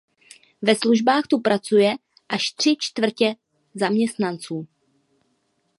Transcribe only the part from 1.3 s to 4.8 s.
pracuje až tři čtvrtě zaměstnanců.